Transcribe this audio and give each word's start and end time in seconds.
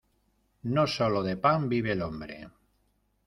No 0.77 0.85
solo 0.93 1.21
de 1.21 1.35
pan 1.37 1.69
vive 1.73 1.91
el 1.97 2.01
hombre. 2.01 2.39